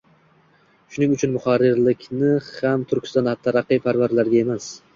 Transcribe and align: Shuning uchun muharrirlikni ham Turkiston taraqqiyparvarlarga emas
Shuning 0.95 1.13
uchun 1.17 1.31
muharrirlikni 1.35 2.33
ham 2.47 2.87
Turkiston 2.93 3.33
taraqqiyparvarlarga 3.47 4.45
emas 4.47 4.71